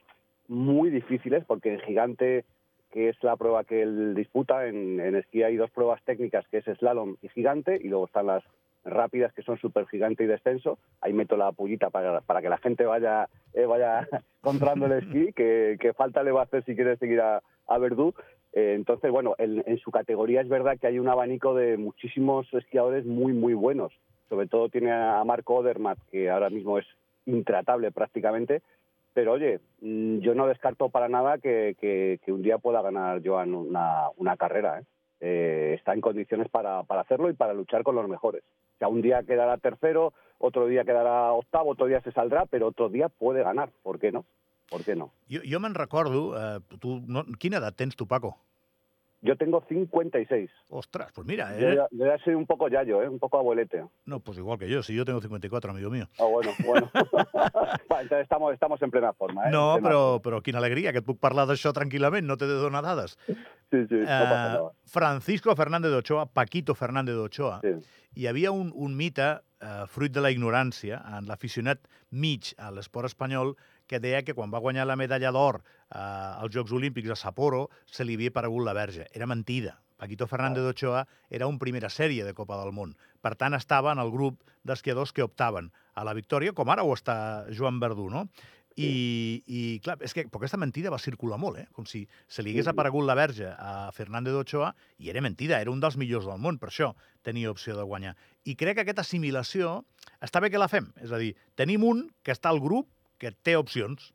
muy 0.48 0.89
difíciles, 0.89 1.44
porque 1.45 1.74
en 1.74 1.80
Gigante, 1.81 2.45
que 2.92 3.10
es 3.10 3.24
la 3.24 3.36
prueba 3.36 3.64
que 3.64 3.82
él 3.82 4.16
disputa, 4.16 4.68
en, 4.68 5.00
esquí 5.16 5.44
hay 5.44 5.56
dos 5.56 5.72
pruebas 5.72 6.02
técnicas, 6.04 6.48
que 6.48 6.58
es 6.58 6.66
slalom 6.66 7.18
y 7.22 7.30
gigante, 7.30 7.80
y 7.82 7.88
luego 7.88 8.06
están 8.06 8.28
las 8.28 8.44
rápidas 8.84 9.34
que 9.34 9.44
son 9.44 9.58
súper 9.58 9.86
gigante 9.88 10.24
y 10.24 10.28
descenso. 10.28 10.80
Ahí 11.02 11.14
meto 11.14 11.38
la 11.38 11.52
pullita 11.52 11.90
para, 11.90 12.22
para 12.22 12.42
que 12.42 12.50
la 12.50 12.58
gente 12.58 12.86
vaya 12.86 13.28
eh, 13.54 13.66
vaya 13.66 14.08
comprando 14.42 14.86
el 14.86 15.04
esquí, 15.04 15.34
que, 15.34 15.94
falta 15.96 16.24
le 16.24 16.32
va 16.32 16.42
a 16.42 16.44
hacer 16.44 16.64
si 16.64 16.76
quiere 16.76 16.98
seguir 16.98 17.22
a, 17.22 17.42
a 17.68 17.78
Verdú. 17.78 18.14
Eh, 18.54 18.74
entonces, 18.76 19.12
bueno, 19.12 19.36
en, 19.38 19.64
en, 19.68 19.78
su 19.78 19.92
categoría 19.92 20.42
es 20.42 20.50
verdad 20.50 20.78
que 20.80 20.88
hay 20.88 20.98
un 20.98 21.10
abanico 21.10 21.54
de 21.54 21.78
muchísimos 21.78 22.52
esquiadores 22.54 23.06
muy, 23.06 23.34
muy 23.34 23.54
buenos. 23.54 23.94
Sobre 24.30 24.48
todo 24.48 24.70
tiene 24.70 24.92
a 24.92 25.24
Marco 25.24 25.56
Odermatt, 25.56 26.00
que 26.12 26.30
ahora 26.30 26.50
mismo 26.50 26.80
es 26.80 26.86
intratable 27.26 27.92
prácticamente. 27.92 28.62
Pero 29.14 29.34
oye, 29.34 29.60
mm, 29.82 30.20
yo 30.20 30.36
no 30.36 30.48
descarto 30.48 30.90
para 30.90 31.10
nada 31.10 31.38
que, 31.38 31.76
que, 31.80 32.32
un 32.32 32.42
día 32.42 32.58
pueda 32.58 32.82
ganar 32.82 33.22
Joan 33.24 33.54
una, 33.54 34.10
una 34.18 34.38
carrera. 34.38 34.80
¿eh? 34.80 34.84
Eh, 35.22 35.76
está 35.78 35.94
en 35.94 36.02
condiciones 36.02 36.48
para, 36.50 36.84
para 36.84 37.02
hacerlo 37.02 37.30
y 37.30 37.34
para 37.34 37.54
luchar 37.54 37.84
con 37.84 37.96
los 37.96 38.08
mejores. 38.08 38.44
O 38.44 38.78
sea, 38.80 38.88
un 38.88 39.02
día 39.02 39.24
quedará 39.24 39.58
tercero, 39.58 40.14
otro 40.38 40.68
día 40.68 40.86
quedarà 40.86 41.34
octavo, 41.34 41.72
otro 41.72 41.88
dia 41.88 42.00
se 42.02 42.14
saldrà, 42.14 42.46
però 42.46 42.68
otro 42.68 42.88
dia 42.88 43.10
puede 43.10 43.44
ganar. 43.44 43.70
¿Por 43.84 44.00
qué 44.00 44.12
no? 44.12 44.24
¿Por 44.70 44.86
qué 44.86 44.96
no? 44.96 45.12
Jo, 45.28 45.42
jo 45.44 45.60
me'n 45.60 45.76
recordo, 45.76 46.38
eh, 46.40 46.60
tu, 46.80 47.02
no, 47.06 47.26
quina 47.38 47.60
edat 47.60 47.76
tens 47.76 47.98
tu, 48.00 48.08
Paco? 48.08 48.38
Yo 49.21 49.36
tengo 49.36 49.62
56. 49.68 50.50
Ostras, 50.69 51.12
pues 51.13 51.27
mira. 51.27 51.54
¿eh? 51.57 51.62
Yo, 51.62 51.74
ya, 51.74 51.88
yo, 51.92 52.06
ya, 52.06 52.18
soy 52.24 52.36
un 52.36 52.45
poco 52.45 52.69
yayo, 52.69 53.01
¿eh? 53.04 53.10
un 53.10 53.19
poco 53.19 53.38
abuelete. 53.38 53.83
No, 54.06 54.21
pues 54.21 54.38
igual 54.38 54.57
que 54.57 54.69
yo, 54.69 54.81
si 54.81 54.95
yo 54.95 55.04
tengo 55.04 55.19
54, 55.19 55.71
amigo 55.71 55.89
mío. 55.89 56.07
Ah, 56.13 56.24
oh, 56.24 56.30
bueno, 56.30 56.51
bueno. 56.66 56.89
Va, 57.92 58.01
entonces 58.01 58.21
estamos, 58.21 58.54
estamos 58.54 58.81
en 58.81 58.92
plena 58.92 59.12
forma. 59.13 59.48
¿eh? 59.48 59.51
No, 59.51 59.77
però, 59.83 60.21
però 60.24 60.39
quina 60.42 60.60
alegria, 60.63 60.94
que 60.95 61.04
et 61.04 61.06
puc 61.07 61.19
parlar 61.19 61.45
d'això 61.50 61.74
tranquil·lament, 61.75 62.24
no 62.27 62.38
t'he 62.39 62.48
de 62.48 62.60
donar 62.62 62.81
dades. 62.85 63.18
Sí, 63.28 63.35
sí, 63.90 63.99
no 63.99 64.06
passa 64.07 64.30
nada. 64.30 64.64
Uh, 64.64 64.71
Francisco 64.88 65.56
Fernández 65.56 65.92
de 65.92 65.97
Ochoa, 65.97 66.26
Paquito 66.31 66.73
Fernández 66.76 67.16
de 67.16 67.21
Ochoa, 67.28 67.59
Sí. 67.61 67.76
hi 68.16 68.28
havia 68.28 68.52
un, 68.52 68.71
un 68.73 68.95
mite, 68.97 69.28
eh, 69.61 69.83
fruit 69.88 70.11
de 70.16 70.21
la 70.23 70.31
ignorància, 70.31 71.02
en 71.18 71.28
l'aficionat 71.28 71.83
mig 72.09 72.54
a 72.57 72.71
l'esport 72.71 73.06
espanyol, 73.11 73.56
que 73.90 74.00
deia 74.00 74.22
que 74.24 74.38
quan 74.38 74.54
va 74.54 74.62
guanyar 74.62 74.86
la 74.86 74.98
medalla 75.00 75.34
d'or 75.34 75.64
eh, 75.66 75.98
als 75.98 76.54
Jocs 76.54 76.72
Olímpics 76.78 77.10
a 77.10 77.18
Sapporo 77.18 77.68
se 77.90 78.06
li 78.06 78.16
havia 78.16 78.36
paregut 78.36 78.64
la 78.68 78.78
verge. 78.78 79.10
Era 79.18 79.28
mentida. 79.28 79.80
Paquito 80.00 80.30
Fernández 80.31 80.64
d'Ochoa 80.64 81.04
era 81.30 81.50
un 81.50 81.58
primera 81.60 81.90
sèrie 81.92 82.24
de 82.24 82.36
Copa 82.38 82.56
del 82.62 82.72
Món. 82.72 82.94
Per 83.19 83.34
tant, 83.36 83.58
estava 83.58 83.92
en 83.92 84.00
el 84.00 84.14
grup 84.14 84.40
d'esquiadors 84.64 85.12
que 85.12 85.26
optaven 85.26 85.74
a 86.00 86.06
la 86.08 86.16
victòria, 86.16 86.54
com 86.56 86.72
ara 86.72 86.86
ho 86.88 86.94
està 86.96 87.18
Joan 87.52 87.81
Verdú, 87.84 88.08
no? 88.14 88.30
I, 88.80 89.44
i 89.44 89.62
clar, 89.84 89.98
és 90.06 90.14
que 90.16 90.24
però 90.30 90.40
aquesta 90.40 90.60
mentida 90.62 90.92
va 90.94 91.02
circular 91.04 91.36
molt, 91.42 91.58
eh? 91.60 91.66
com 91.76 91.84
si 91.90 92.06
se 92.31 92.46
li 92.46 92.54
hagués 92.54 92.69
aparegut 92.72 93.04
la 93.04 93.18
verge 93.18 93.50
a 93.52 93.90
Fernández 93.92 94.31
d'Ochoa, 94.31 94.69
i 95.04 95.10
era 95.12 95.24
mentida, 95.26 95.60
era 95.60 95.74
un 95.74 95.81
dels 95.84 95.98
millors 96.00 96.30
del 96.30 96.40
món, 96.40 96.62
per 96.62 96.69
això 96.69 96.94
tenia 97.26 97.52
opció 97.52 97.76
de 97.76 97.84
guanyar. 97.84 98.14
I 98.48 98.56
crec 98.56 98.78
que 98.78 98.86
aquesta 98.86 99.04
assimilació 99.04 99.81
està 100.24 100.40
bé 100.40 100.54
que 100.54 100.62
la 100.62 100.69
fem, 100.72 100.88
és 101.04 101.12
a 101.12 101.19
dir, 101.19 101.34
tenim 101.60 101.84
un 101.84 102.06
que 102.24 102.31
està 102.31 102.54
al 102.54 102.64
grup 102.64 102.88
que 103.19 103.33
té 103.45 103.56
opcions. 103.59 104.14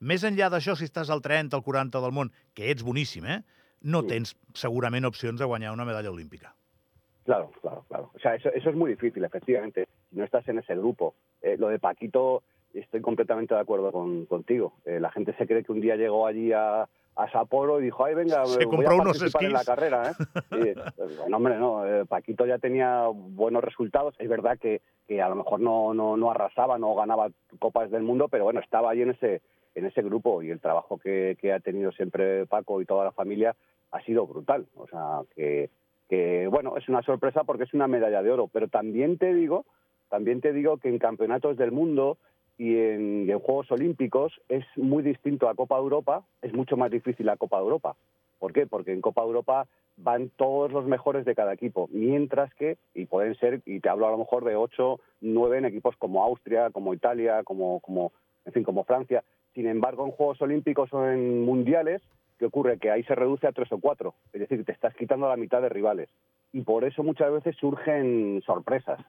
Més 0.00 0.24
enllà 0.28 0.50
d'això, 0.52 0.74
si 0.76 0.88
estàs 0.88 1.10
al 1.12 1.22
30, 1.24 1.56
al 1.56 1.64
40 1.64 2.02
del 2.04 2.12
món, 2.12 2.32
que 2.56 2.70
ets 2.72 2.84
boníssim, 2.84 3.24
eh? 3.24 3.40
no 3.86 4.02
tens 4.08 4.34
segurament 4.56 5.06
opcions 5.06 5.38
de 5.38 5.46
guanyar 5.46 5.72
una 5.72 5.84
medalla 5.84 6.10
olímpica. 6.10 6.54
Claro, 7.24 7.50
claro, 7.60 7.84
claro. 7.88 8.10
O 8.14 8.18
sea, 8.18 8.34
eso, 8.34 8.50
eso 8.54 8.70
es 8.70 8.76
muy 8.76 8.90
difícil, 8.90 9.24
efectivamente, 9.24 9.86
si 10.10 10.16
no 10.16 10.24
estás 10.24 10.46
en 10.48 10.58
ese 10.58 10.76
grupo. 10.76 11.14
Eh, 11.42 11.56
lo 11.58 11.68
de 11.68 11.78
Paquito 11.78 12.42
estoy 12.72 13.00
completamente 13.00 13.54
de 13.54 13.60
acuerdo 13.60 13.90
con, 13.92 14.26
contigo. 14.26 14.74
Eh, 14.84 15.00
la 15.00 15.10
gente 15.10 15.34
se 15.36 15.46
cree 15.46 15.64
que 15.64 15.72
un 15.72 15.80
día 15.80 15.96
llegó 15.96 16.26
allí 16.26 16.52
a, 16.52 16.82
a 17.16 17.30
Sapporo 17.30 17.80
y 17.80 17.84
dijo, 17.84 18.04
ay, 18.04 18.14
venga, 18.14 18.44
se 18.46 18.64
voy 18.64 18.66
compró 18.66 18.90
a 18.90 18.94
unos 18.94 19.18
participar 19.18 19.44
en 19.44 19.52
la 19.52 19.64
carrera. 19.64 20.10
¿eh? 20.10 20.14
Sí, 20.50 20.80
bueno, 21.18 21.36
hombre, 21.36 21.56
no, 21.56 21.86
eh, 21.86 22.04
Paquito 22.06 22.46
ya 22.46 22.58
tenía 22.58 23.06
buenos 23.08 23.64
resultados. 23.64 24.14
Es 24.18 24.28
verdad 24.28 24.58
que, 24.58 24.80
que 25.06 25.22
a 25.22 25.28
lo 25.28 25.36
mejor 25.36 25.60
no, 25.60 25.94
no, 25.94 26.16
no 26.16 26.30
arrasaba, 26.30 26.78
no 26.78 26.94
ganaba 26.94 27.30
copas 27.58 27.90
del 27.90 28.02
mundo, 28.02 28.28
pero 28.28 28.44
bueno, 28.44 28.60
estaba 28.60 28.90
ahí 28.90 29.02
en 29.02 29.10
ese, 29.10 29.40
en 29.74 29.86
ese 29.86 30.02
grupo 30.02 30.42
y 30.42 30.50
el 30.50 30.60
trabajo 30.60 30.98
que, 30.98 31.36
que 31.40 31.52
ha 31.52 31.60
tenido 31.60 31.92
siempre 31.92 32.46
Paco 32.46 32.80
y 32.80 32.86
toda 32.86 33.04
la 33.04 33.12
familia 33.12 33.54
ha 33.92 34.00
sido 34.02 34.26
brutal. 34.26 34.66
O 34.76 34.86
sea, 34.88 35.20
que, 35.34 35.70
que 36.08 36.48
bueno, 36.48 36.76
es 36.76 36.88
una 36.88 37.02
sorpresa 37.02 37.44
porque 37.44 37.64
es 37.64 37.74
una 37.74 37.86
medalla 37.86 38.22
de 38.22 38.32
oro, 38.32 38.48
pero 38.48 38.68
también 38.68 39.18
te 39.18 39.32
digo, 39.34 39.64
también 40.08 40.40
te 40.40 40.52
digo 40.52 40.78
que 40.78 40.88
en 40.88 40.98
campeonatos 40.98 41.56
del 41.56 41.72
mundo 41.72 42.18
y 42.58 42.76
en, 42.76 43.28
en 43.28 43.38
Juegos 43.38 43.70
Olímpicos 43.70 44.32
es 44.48 44.64
muy 44.76 45.02
distinto 45.02 45.48
a 45.48 45.54
Copa 45.54 45.76
Europa, 45.78 46.24
es 46.42 46.52
mucho 46.52 46.76
más 46.76 46.90
difícil 46.90 47.26
la 47.26 47.36
Copa 47.36 47.58
Europa. 47.58 47.96
¿Por 48.38 48.52
qué? 48.52 48.66
Porque 48.66 48.92
en 48.92 49.00
Copa 49.00 49.22
Europa 49.22 49.66
van 49.96 50.30
todos 50.36 50.72
los 50.72 50.86
mejores 50.86 51.24
de 51.24 51.34
cada 51.34 51.54
equipo, 51.54 51.88
mientras 51.90 52.52
que, 52.54 52.76
y 52.94 53.06
pueden 53.06 53.34
ser, 53.36 53.62
y 53.64 53.80
te 53.80 53.88
hablo 53.88 54.06
a 54.06 54.10
lo 54.10 54.18
mejor 54.18 54.44
de 54.44 54.56
8, 54.56 55.00
9 55.22 55.58
en 55.58 55.64
equipos 55.64 55.96
como 55.96 56.22
Austria, 56.22 56.70
como 56.70 56.92
Italia, 56.92 57.42
como, 57.44 57.80
como, 57.80 58.12
en 58.44 58.52
fin, 58.52 58.62
como 58.62 58.84
Francia. 58.84 59.24
Sin 59.54 59.66
embargo, 59.66 60.04
en 60.04 60.12
Juegos 60.12 60.40
Olímpicos 60.42 60.92
o 60.92 61.08
en 61.08 61.44
Mundiales, 61.44 62.02
¿qué 62.38 62.44
ocurre? 62.44 62.78
Que 62.78 62.90
ahí 62.90 63.02
se 63.04 63.14
reduce 63.14 63.46
a 63.46 63.52
tres 63.52 63.72
o 63.72 63.78
cuatro, 63.78 64.14
es 64.32 64.40
decir, 64.40 64.64
te 64.64 64.72
estás 64.72 64.94
quitando 64.94 65.28
la 65.28 65.36
mitad 65.36 65.62
de 65.62 65.70
rivales. 65.70 66.10
Y 66.52 66.62
por 66.62 66.84
eso 66.84 67.02
muchas 67.02 67.32
veces 67.32 67.56
surgen 67.56 68.42
sorpresas, 68.44 69.00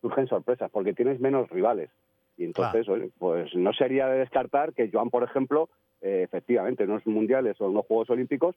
surgen 0.00 0.26
sorpresas, 0.26 0.70
porque 0.70 0.94
tienes 0.94 1.20
menos 1.20 1.50
rivales. 1.50 1.90
Y 2.36 2.44
entonces, 2.44 2.86
pues 3.18 3.54
no 3.54 3.72
sería 3.74 4.06
de 4.08 4.20
descartar 4.20 4.72
que 4.72 4.90
Joan, 4.90 5.10
por 5.10 5.22
ejemplo, 5.22 5.68
eh, 6.00 6.22
efectivamente, 6.22 6.84
en 6.84 6.90
unos 6.90 7.06
mundiales 7.06 7.60
o 7.60 7.64
en 7.64 7.70
unos 7.72 7.86
Juegos 7.86 8.10
Olímpicos, 8.10 8.56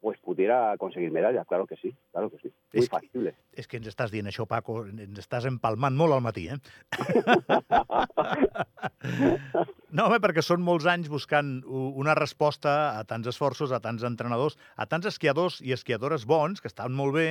pues 0.00 0.18
pudiera 0.24 0.74
conseguir 0.78 1.10
medalla, 1.12 1.44
claro 1.44 1.66
que 1.66 1.76
sí, 1.76 1.94
claro 2.12 2.30
que 2.30 2.38
sí. 2.38 2.48
Muy 2.72 2.82
És 2.82 2.88
que- 2.88 2.96
factible. 2.96 3.34
És 3.52 3.66
que 3.68 3.76
ens 3.76 3.86
estàs 3.90 4.10
dient 4.10 4.26
això, 4.30 4.46
Paco, 4.48 4.86
ens 4.86 5.18
estàs 5.20 5.44
empalmant 5.44 5.94
molt 5.96 6.14
al 6.16 6.22
matí, 6.24 6.48
eh? 6.48 6.56
No, 9.90 10.04
home, 10.06 10.20
perquè 10.22 10.42
són 10.44 10.62
molts 10.62 10.86
anys 10.86 11.08
buscant 11.10 11.64
una 11.66 12.14
resposta 12.14 12.72
a 12.94 13.02
tants 13.08 13.26
esforços, 13.32 13.72
a 13.74 13.80
tants 13.82 14.04
entrenadors, 14.06 14.54
a 14.78 14.86
tants 14.86 15.08
esquiadors 15.10 15.56
i 15.66 15.72
esquiadores 15.74 16.22
bons, 16.30 16.60
que 16.62 16.70
estan 16.70 16.94
molt 16.94 17.16
bé, 17.16 17.24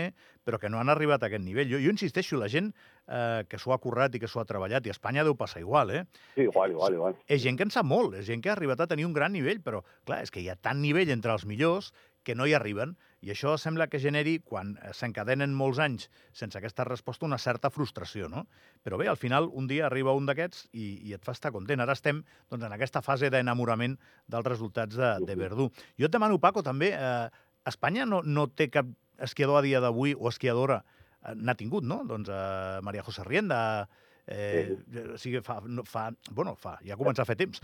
però 0.44 0.60
que 0.60 0.68
no 0.70 0.82
han 0.82 0.92
arribat 0.92 1.24
a 1.24 1.30
aquest 1.30 1.46
nivell. 1.46 1.70
Jo, 1.72 1.80
jo 1.80 1.94
insisteixo, 1.94 2.36
la 2.42 2.50
gent 2.52 2.74
eh, 3.08 3.46
que 3.48 3.58
s'ho 3.62 3.72
ha 3.72 3.80
currat 3.80 4.16
i 4.16 4.20
que 4.20 4.28
s'ho 4.28 4.42
ha 4.44 4.48
treballat, 4.50 4.86
i 4.86 4.92
a 4.92 4.96
Espanya 4.98 5.24
deu 5.24 5.38
passar 5.40 5.62
igual, 5.64 5.94
eh? 5.96 6.04
Sí, 6.36 6.44
igual, 6.50 6.76
igual, 6.76 6.94
igual. 7.00 7.16
És 7.32 7.42
gent 7.46 7.56
que 7.58 7.64
en 7.70 7.72
sap 7.72 7.88
molt, 7.88 8.18
és 8.20 8.28
gent 8.28 8.44
que 8.44 8.52
ha 8.52 8.58
arribat 8.58 8.84
a 8.84 8.90
tenir 8.92 9.08
un 9.08 9.16
gran 9.16 9.32
nivell, 9.32 9.64
però, 9.64 9.80
clar, 10.04 10.20
és 10.28 10.32
que 10.34 10.44
hi 10.44 10.50
ha 10.52 10.58
tant 10.60 10.82
nivell 10.84 11.10
entre 11.16 11.32
els 11.32 11.48
millors 11.48 11.94
que 12.24 12.36
no 12.36 12.48
hi 12.48 12.54
arriben, 12.54 12.96
i 13.26 13.32
això 13.34 13.56
sembla 13.60 13.88
que 13.92 14.00
generi, 14.00 14.38
quan 14.46 14.76
eh, 14.78 14.94
s'encadenen 14.96 15.54
molts 15.56 15.80
anys 15.84 16.08
sense 16.36 16.58
aquesta 16.60 16.86
resposta, 16.88 17.28
una 17.28 17.40
certa 17.42 17.72
frustració, 17.74 18.30
no? 18.32 18.46
Però 18.84 19.00
bé, 19.00 19.10
al 19.12 19.20
final, 19.20 19.50
un 19.52 19.68
dia 19.68 19.88
arriba 19.88 20.16
un 20.16 20.30
d'aquests 20.30 20.68
i, 20.72 20.92
i 21.10 21.16
et 21.16 21.26
fa 21.26 21.36
estar 21.36 21.52
content. 21.56 21.84
Ara 21.84 21.98
estem 21.98 22.24
doncs, 22.52 22.64
en 22.64 22.76
aquesta 22.76 23.04
fase 23.06 23.32
d'enamorament 23.34 23.98
dels 24.28 24.48
resultats 24.48 24.96
de, 25.00 25.14
de 25.28 25.38
Verdú. 25.40 25.70
Jo 26.00 26.10
et 26.10 26.16
demano, 26.16 26.40
Paco, 26.40 26.64
també, 26.66 26.94
eh, 26.96 27.46
Espanya 27.70 28.08
no, 28.08 28.22
no 28.24 28.48
té 28.48 28.70
cap 28.72 28.88
esquiador 29.20 29.60
a 29.60 29.66
dia 29.66 29.82
d'avui 29.84 30.16
o 30.16 30.32
esquiadora, 30.32 30.84
eh, 31.26 31.36
n'ha 31.36 31.58
tingut, 31.60 31.84
no? 31.88 32.02
Doncs 32.08 32.32
eh, 32.32 32.80
Maria 32.88 33.04
José 33.04 33.28
Rienda, 33.28 33.60
eh, 33.84 34.09
o 34.30 35.18
sigui, 35.18 35.42
fa, 35.42 35.60
no, 35.66 35.84
fa, 35.84 36.12
bueno, 36.32 36.54
fa, 36.56 36.78
ja 36.86 36.96
comença 37.00 37.24
a 37.24 37.26
fer 37.26 37.36
temps. 37.40 37.62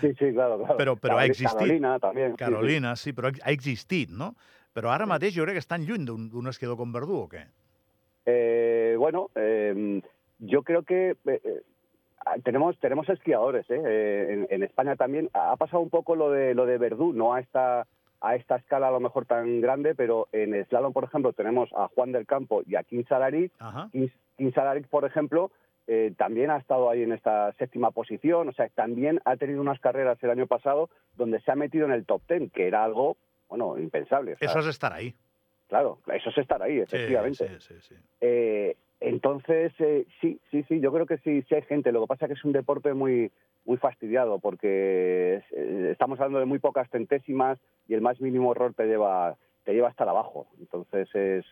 Sí, 0.00 0.12
sí, 0.18 0.32
claro, 0.32 0.58
claro. 0.58 0.76
Pero- 0.76 0.96
pero 0.96 1.18
ha 1.18 1.24
existido. 1.26 1.58
Carolina 1.58 1.98
también. 1.98 2.28
sí, 2.32 2.32
sí. 2.32 2.44
Carolina, 2.44 2.96
sí, 2.96 3.12
però 3.12 3.30
ha 3.42 3.50
existit, 3.52 4.10
no? 4.10 4.34
Però 4.74 4.90
ara 4.92 5.06
mateix 5.06 5.34
jo 5.34 5.42
crec 5.42 5.54
que 5.58 5.64
estan 5.64 5.82
lluny 5.86 6.04
d'un 6.06 6.46
esquiador 6.48 6.76
com 6.78 6.92
Verdú, 6.92 7.24
o 7.24 7.28
què? 7.28 7.46
Eh, 8.26 8.94
bueno, 8.98 9.30
eh, 9.34 10.00
yo 10.38 10.62
creo 10.62 10.82
que 10.84 11.16
eh, 11.26 11.40
eh, 11.44 11.62
tenemos 12.44 12.78
tenemos 12.78 13.08
esquiadores 13.08 13.68
¿eh? 13.70 13.80
Eh, 13.84 14.26
en, 14.30 14.46
en 14.50 14.62
España 14.62 14.94
también 14.94 15.28
ha 15.32 15.56
pasado 15.56 15.82
un 15.82 15.90
poco 15.90 16.14
lo 16.14 16.30
de 16.30 16.54
lo 16.54 16.66
de 16.66 16.78
Verdú 16.78 17.12
no 17.12 17.34
a 17.34 17.40
esta 17.40 17.86
a 18.20 18.36
esta 18.36 18.56
escala 18.56 18.88
a 18.88 18.90
lo 18.90 19.00
mejor 19.00 19.24
tan 19.26 19.60
grande 19.60 19.94
pero 19.94 20.28
en 20.32 20.54
slalom 20.66 20.92
por 20.92 21.04
ejemplo 21.04 21.32
tenemos 21.32 21.70
a 21.74 21.88
Juan 21.88 22.12
del 22.12 22.26
Campo 22.26 22.62
y 22.66 22.76
a 22.76 22.84
Kim 22.84 23.04
Salaric 23.08 23.52
Ajá. 23.58 23.88
Kim, 23.90 24.08
Salaric, 24.54 24.88
por 24.88 25.04
ejemplo 25.04 25.50
eh, 25.86 26.12
también 26.16 26.50
ha 26.50 26.56
estado 26.58 26.88
ahí 26.88 27.02
en 27.02 27.12
esta 27.12 27.52
séptima 27.54 27.90
posición 27.90 28.48
o 28.48 28.52
sea 28.52 28.68
también 28.70 29.20
ha 29.24 29.36
tenido 29.36 29.60
unas 29.60 29.80
carreras 29.80 30.22
el 30.22 30.30
año 30.30 30.46
pasado 30.46 30.88
donde 31.16 31.40
se 31.40 31.50
ha 31.50 31.56
metido 31.56 31.86
en 31.86 31.92
el 31.92 32.06
top 32.06 32.22
ten 32.26 32.50
que 32.50 32.66
era 32.66 32.84
algo 32.84 33.16
bueno 33.48 33.78
impensable 33.78 34.34
o 34.34 34.36
sea, 34.38 34.48
Eso 34.48 34.58
es 34.60 34.66
estar 34.66 34.92
ahí. 34.92 35.14
claro 35.68 35.98
eso 36.14 36.30
es 36.30 36.38
estar 36.38 36.62
ahí 36.62 36.78
efectivamente 36.80 37.48
Sí, 37.60 37.74
sí, 37.74 37.74
sí. 37.80 37.94
eh, 38.20 38.76
entonces, 39.02 39.72
eh, 39.78 40.06
sí, 40.20 40.38
sí, 40.50 40.62
sí, 40.68 40.78
yo 40.80 40.92
creo 40.92 41.06
que 41.06 41.16
sí, 41.18 41.42
sí 41.48 41.54
hay 41.54 41.62
gente. 41.62 41.90
Lo 41.90 42.02
que 42.02 42.06
pasa 42.06 42.26
es 42.26 42.28
que 42.28 42.34
es 42.38 42.44
un 42.44 42.52
deporte 42.52 42.92
muy, 42.92 43.32
muy 43.64 43.78
fastidiado 43.78 44.38
porque 44.40 45.42
eh, 45.52 45.88
estamos 45.90 46.20
hablando 46.20 46.38
de 46.38 46.44
muy 46.44 46.58
pocas 46.58 46.86
centésimas 46.90 47.58
y 47.88 47.94
el 47.94 48.02
más 48.02 48.20
mínimo 48.20 48.52
error 48.52 48.74
te 48.74 48.84
lleva, 48.84 49.36
te 49.64 49.72
lleva 49.72 49.88
hasta 49.88 50.04
abajo. 50.04 50.48
Entonces 50.60 51.08
es, 51.14 51.46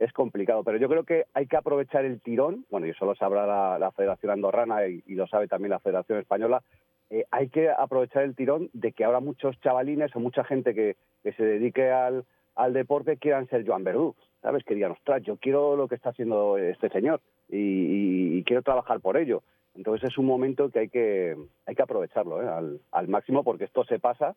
es 0.00 0.12
complicado. 0.12 0.64
Pero 0.64 0.78
yo 0.78 0.88
creo 0.88 1.04
que 1.04 1.26
hay 1.34 1.46
que 1.46 1.56
aprovechar 1.56 2.04
el 2.04 2.20
tirón. 2.20 2.64
Bueno, 2.70 2.86
y 2.86 2.90
eso 2.90 3.04
lo 3.04 3.14
sabrá 3.14 3.78
la, 3.78 3.90
Federación 3.92 4.32
Andorrana 4.32 4.86
y, 4.86 5.02
lo 5.14 5.26
sabe 5.26 5.46
también 5.46 5.70
la 5.70 5.78
Federación 5.78 6.18
Española. 6.18 6.62
Eh, 7.10 7.24
hay 7.30 7.48
que 7.48 7.68
aprovechar 7.68 8.22
el 8.24 8.34
tirón 8.34 8.70
de 8.72 8.92
que 8.92 9.04
ahora 9.04 9.20
muchos 9.20 9.60
chavalines 9.60 10.14
o 10.16 10.20
mucha 10.20 10.42
gente 10.42 10.74
que, 10.74 10.96
se 11.22 11.44
dedique 11.44 11.90
al, 11.90 12.24
deporte 12.72 13.18
quieran 13.18 13.48
ser 13.48 13.66
Joan 13.66 13.84
Verdú, 13.84 14.14
¿sabes? 14.42 14.64
Que 14.64 14.74
digan, 14.74 14.92
ostras, 14.92 15.22
yo 15.22 15.36
quiero 15.36 15.76
lo 15.76 15.86
que 15.86 15.94
está 15.94 16.10
haciendo 16.10 16.56
este 16.56 16.88
señor 16.88 17.20
y, 17.48 18.42
quiero 18.44 18.62
trabajar 18.62 19.00
por 19.00 19.16
ello. 19.16 19.42
Entonces 19.74 20.10
es 20.10 20.18
un 20.18 20.26
momento 20.26 20.70
que 20.70 20.80
hay 20.80 20.88
que, 20.88 21.36
hay 21.66 21.74
que 21.74 21.82
aprovecharlo 21.82 22.42
¿eh? 22.42 22.48
al, 22.48 22.80
al 22.90 23.08
máximo 23.08 23.44
porque 23.44 23.64
esto 23.64 23.84
se 23.84 23.98
pasa. 23.98 24.34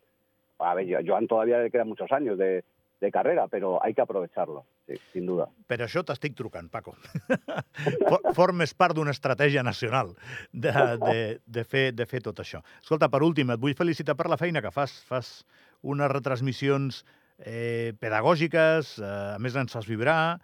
A 0.60 0.76
ver, 0.76 1.06
Joan 1.06 1.28
todavía 1.28 1.60
le 1.60 1.72
quedan 1.72 1.88
muchos 1.90 2.12
años 2.12 2.38
de, 2.38 2.64
de 3.02 3.12
carrera, 3.12 3.48
pero 3.48 3.84
hay 3.84 3.94
que 3.94 4.02
aprovecharlo, 4.02 4.66
sí, 4.88 4.96
sin 5.12 5.26
duda. 5.26 5.50
Per 5.68 5.82
això 5.84 6.04
t'estic 6.08 6.36
trucant, 6.40 6.70
Paco. 6.72 6.94
For- 8.10 8.34
Formes 8.38 8.74
part 8.74 8.96
d'una 8.96 9.12
estratègia 9.12 9.64
nacional 9.64 10.14
de, 10.52 10.72
de, 11.04 11.18
de, 11.46 11.64
fer, 11.68 11.90
de 11.96 12.06
fer 12.08 12.22
tot 12.24 12.40
això. 12.44 12.62
Escolta, 12.82 13.10
per 13.12 13.24
últim, 13.26 13.52
et 13.52 13.60
vull 13.60 13.76
felicitar 13.76 14.16
per 14.20 14.30
la 14.32 14.38
feina 14.40 14.62
que 14.64 14.72
fas. 14.72 14.96
Fas 15.10 15.34
unes 15.84 16.10
retransmissions 16.14 17.04
eh, 17.44 17.92
pedagògiques, 18.00 18.98
eh, 19.04 19.14
a 19.36 19.40
més 19.44 19.56
ens 19.60 19.74
fas 19.76 19.88
vibrar, 19.90 20.40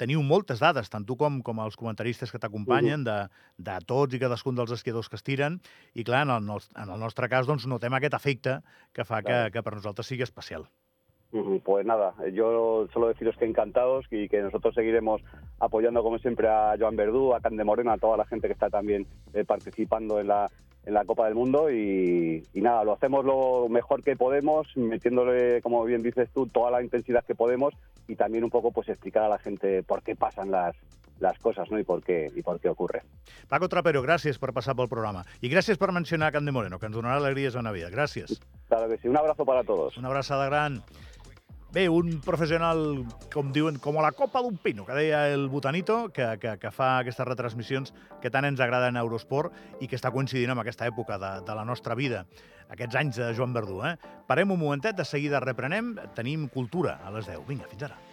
teniu 0.00 0.22
moltes 0.24 0.62
dades, 0.62 0.86
tant 0.88 1.04
tu 1.04 1.18
com, 1.20 1.42
com 1.44 1.58
els 1.60 1.74
comentaristes 1.76 2.30
que 2.32 2.38
t'acompanyen, 2.40 3.02
de, 3.04 3.16
de 3.60 3.74
tots 3.84 4.14
i 4.16 4.20
cadascun 4.22 4.56
dels 4.56 4.72
esquiadors 4.72 5.10
que 5.12 5.18
es 5.18 5.26
tiren, 5.26 5.58
i 5.92 6.04
clar, 6.06 6.22
en 6.24 6.32
el, 6.54 6.62
en 6.80 6.92
el 6.94 7.02
nostre 7.02 7.28
cas, 7.28 7.44
doncs, 7.50 7.66
notem 7.68 7.92
aquest 7.98 8.14
efecte 8.16 8.60
que 8.96 9.04
fa 9.04 9.20
que, 9.26 9.50
que 9.52 9.62
per 9.66 9.74
nosaltres 9.76 10.06
sigui 10.08 10.24
especial. 10.24 10.64
Ujú, 11.36 11.60
Pues 11.60 11.84
nada, 11.84 12.14
yo 12.32 12.86
solo 12.92 13.08
deciros 13.08 13.36
que 13.36 13.44
encantados 13.44 14.06
y 14.10 14.28
que 14.28 14.40
nosotros 14.40 14.74
seguiremos 14.74 15.20
apoyando 15.60 16.02
como 16.02 16.18
siempre 16.18 16.48
a 16.48 16.74
Joan 16.78 16.96
Verdú, 16.96 17.34
a 17.34 17.40
Cande 17.40 17.62
Moreno, 17.64 17.92
a 17.92 17.98
toda 17.98 18.16
la 18.16 18.24
gente 18.24 18.46
que 18.46 18.54
está 18.54 18.70
también 18.70 19.06
eh, 19.34 19.44
participando 19.44 20.18
en 20.18 20.28
la, 20.28 20.50
en 20.86 20.94
la 20.94 21.04
Copa 21.04 21.26
del 21.26 21.34
Mundo 21.34 21.70
y, 21.70 22.42
y 22.54 22.60
nada, 22.62 22.84
lo 22.84 22.92
hacemos 22.94 23.24
lo 23.24 23.68
mejor 23.68 24.02
que 24.02 24.16
podemos, 24.16 24.66
metiéndole, 24.76 25.60
como 25.60 25.84
bien 25.84 26.02
dices 26.02 26.30
tú, 26.32 26.46
toda 26.46 26.70
la 26.70 26.82
intensidad 26.82 27.24
que 27.24 27.34
podemos 27.34 27.74
y 28.08 28.16
también 28.16 28.44
un 28.44 28.50
poco 28.50 28.70
pues 28.72 28.88
explicar 28.88 29.24
a 29.24 29.28
la 29.28 29.38
gente 29.38 29.82
por 29.82 30.02
qué 30.02 30.16
pasan 30.16 30.50
las, 30.50 30.74
las 31.18 31.38
cosas 31.38 31.70
¿no? 31.70 31.78
y, 31.78 31.84
por 31.84 32.02
qué, 32.02 32.30
y 32.34 32.42
por 32.42 32.60
qué 32.60 32.68
ocurre. 32.68 33.02
Paco 33.48 33.68
Trapero, 33.68 34.02
gràcies 34.02 34.38
per 34.42 34.52
passar 34.52 34.74
pel 34.76 34.88
programa. 34.90 35.22
I 35.40 35.50
gràcies 35.52 35.78
per 35.78 35.92
mencionar 35.94 36.32
Can 36.34 36.44
de 36.44 36.52
Moreno, 36.52 36.78
que 36.78 36.86
ens 36.88 36.96
donarà 36.96 37.20
alegries 37.20 37.56
a 37.56 37.62
la 37.62 37.72
vida. 37.72 37.90
Gràcies. 37.90 38.40
Claro 38.68 38.88
que 38.88 38.98
sí, 38.98 39.08
un 39.08 39.16
abrazo 39.16 39.44
para 39.46 39.62
todos. 39.64 39.96
Una 39.96 40.08
abraçada 40.08 40.46
gran. 40.46 40.82
Bé, 41.76 41.90
un 41.92 42.22
professional, 42.24 42.78
com 43.28 43.50
diuen, 43.52 43.76
com 43.84 43.98
a 44.00 44.04
la 44.06 44.14
copa 44.16 44.40
d'un 44.40 44.54
pino, 44.56 44.86
que 44.86 44.94
deia 44.96 45.26
el 45.28 45.44
Botanito, 45.52 46.06
que, 46.08 46.24
que, 46.40 46.54
que 46.62 46.70
fa 46.72 46.94
aquestes 47.02 47.28
retransmissions 47.28 47.92
que 48.22 48.32
tant 48.32 48.48
ens 48.48 48.62
agraden 48.64 48.96
a 48.96 49.02
Eurosport 49.04 49.84
i 49.84 49.90
que 49.90 50.00
està 50.00 50.08
coincidint 50.14 50.54
amb 50.54 50.64
aquesta 50.64 50.88
època 50.88 51.20
de, 51.20 51.34
de 51.44 51.60
la 51.60 51.68
nostra 51.68 51.92
vida, 52.00 52.24
aquests 52.72 52.96
anys 53.04 53.20
de 53.20 53.28
Joan 53.36 53.52
Verdú. 53.52 53.82
Eh? 53.84 53.92
Parem 54.24 54.56
un 54.56 54.62
momentet, 54.64 54.96
de 54.96 55.04
seguida 55.04 55.44
reprenem, 55.44 55.98
tenim 56.16 56.48
cultura 56.48 56.96
a 57.04 57.12
les 57.12 57.28
10. 57.28 57.44
Vinga, 57.44 57.68
fins 57.68 57.90
ara. 57.90 58.05